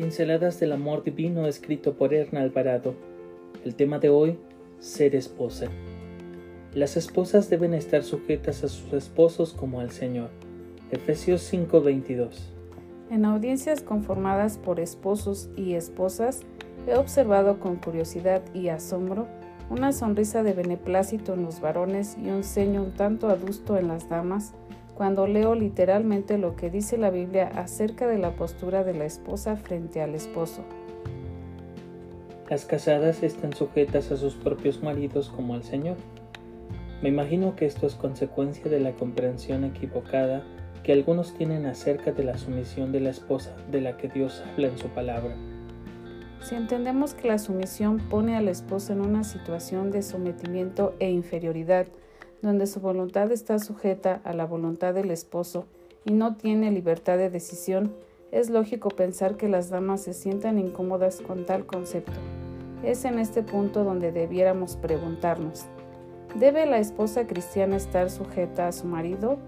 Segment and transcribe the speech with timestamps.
[0.00, 2.94] Pinceladas del amor divino escrito por Erna Alvarado.
[3.64, 4.38] El tema de hoy,
[4.78, 5.66] ser esposa.
[6.72, 10.30] Las esposas deben estar sujetas a sus esposos como al Señor.
[10.92, 12.52] Efesios 5:22.
[13.10, 16.42] En audiencias conformadas por esposos y esposas,
[16.86, 19.26] he observado con curiosidad y asombro
[19.70, 24.08] una sonrisa de beneplácito en los varones y un ceño un tanto adusto en las
[24.08, 24.54] damas,
[24.94, 29.56] cuando leo literalmente lo que dice la Biblia acerca de la postura de la esposa
[29.56, 30.64] frente al esposo.
[32.48, 35.96] Las casadas están sujetas a sus propios maridos como al Señor.
[37.02, 40.42] Me imagino que esto es consecuencia de la comprensión equivocada
[40.82, 44.68] que algunos tienen acerca de la sumisión de la esposa de la que Dios habla
[44.68, 45.36] en su palabra.
[46.42, 51.10] Si entendemos que la sumisión pone a la esposa en una situación de sometimiento e
[51.10, 51.86] inferioridad,
[52.42, 55.66] donde su voluntad está sujeta a la voluntad del esposo
[56.04, 57.92] y no tiene libertad de decisión,
[58.30, 62.18] es lógico pensar que las damas se sientan incómodas con tal concepto.
[62.84, 65.66] Es en este punto donde debiéramos preguntarnos,
[66.38, 69.38] ¿debe la esposa cristiana estar sujeta a su marido?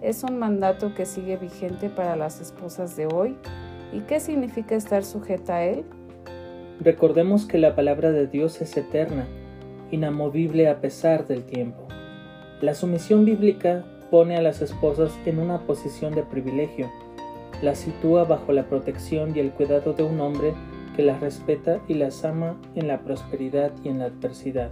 [0.00, 3.36] ¿Es un mandato que sigue vigente para las esposas de hoy?
[3.92, 5.84] ¿Y qué significa estar sujeta a él?
[6.80, 9.26] Recordemos que la palabra de Dios es eterna,
[9.90, 11.88] inamovible a pesar del tiempo.
[12.60, 16.88] La sumisión bíblica pone a las esposas en una posición de privilegio,
[17.62, 20.54] las sitúa bajo la protección y el cuidado de un hombre
[20.94, 24.70] que las respeta y las ama en la prosperidad y en la adversidad.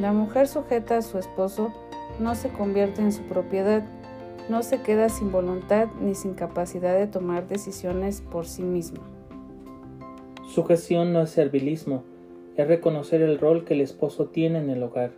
[0.00, 1.72] La mujer sujeta a su esposo
[2.18, 3.84] no se convierte en su propiedad,
[4.48, 9.00] no se queda sin voluntad ni sin capacidad de tomar decisiones por sí misma.
[10.56, 12.02] Sujeción no es servilismo,
[12.56, 15.10] es reconocer el rol que el esposo tiene en el hogar.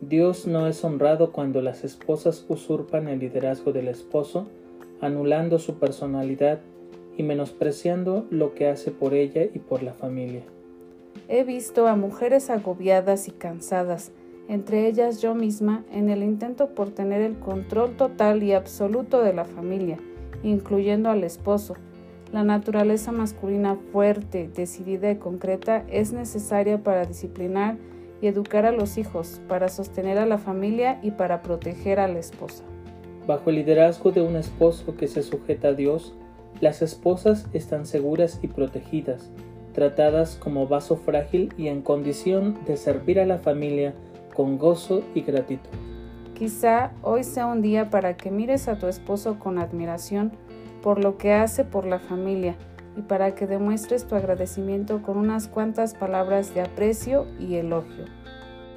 [0.00, 4.48] Dios no es honrado cuando las esposas usurpan el liderazgo del esposo,
[5.00, 6.58] anulando su personalidad
[7.16, 10.42] y menospreciando lo que hace por ella y por la familia.
[11.28, 14.10] He visto a mujeres agobiadas y cansadas,
[14.48, 19.32] entre ellas yo misma, en el intento por tener el control total y absoluto de
[19.32, 20.00] la familia,
[20.42, 21.76] incluyendo al esposo.
[22.32, 27.76] La naturaleza masculina fuerte, decidida y concreta es necesaria para disciplinar
[28.22, 32.18] y educar a los hijos, para sostener a la familia y para proteger a la
[32.18, 32.64] esposa.
[33.26, 36.14] Bajo el liderazgo de un esposo que se sujeta a Dios,
[36.62, 39.30] las esposas están seguras y protegidas,
[39.74, 43.94] tratadas como vaso frágil y en condición de servir a la familia
[44.34, 45.91] con gozo y gratitud.
[46.42, 50.32] Quizá hoy sea un día para que mires a tu esposo con admiración
[50.82, 52.56] por lo que hace por la familia
[52.96, 58.06] y para que demuestres tu agradecimiento con unas cuantas palabras de aprecio y elogio.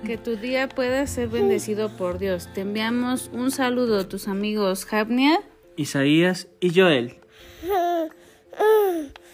[0.05, 2.47] Que tu día pueda ser bendecido por Dios.
[2.53, 5.39] Te enviamos un saludo a tus amigos Javnia,
[5.75, 7.15] Isaías y Joel.